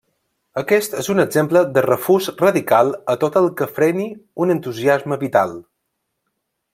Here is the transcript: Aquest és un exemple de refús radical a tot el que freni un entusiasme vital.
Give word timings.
Aquest 0.59 0.95
és 1.01 1.09
un 1.13 1.23
exemple 1.23 1.61
de 1.75 1.83
refús 1.87 2.29
radical 2.39 2.91
a 3.15 3.17
tot 3.25 3.39
el 3.43 3.51
que 3.61 3.69
freni 3.75 4.07
un 4.47 4.55
entusiasme 4.57 5.23
vital. 5.25 5.55